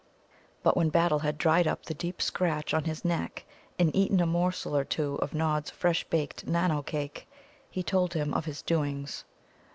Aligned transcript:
But 0.63 0.75
when 0.75 0.89
Battle 0.89 1.19
had 1.19 1.37
dried 1.37 1.67
up 1.67 1.85
the 1.85 1.93
deep 1.93 2.23
scratch 2.23 2.73
on 2.73 2.85
his 2.85 3.05
neck, 3.05 3.45
and 3.77 3.95
eaten 3.95 4.19
a 4.19 4.25
morsel 4.25 4.75
or 4.75 4.83
two 4.83 5.17
of 5.17 5.35
Nod's 5.35 5.69
fresh 5.69 6.03
baked 6.05 6.47
Nano 6.47 6.81
cake, 6.81 7.27
he 7.69 7.83
told 7.83 8.15
him 8.15 8.33
of 8.33 8.45
his 8.45 8.63
doings. 8.63 9.25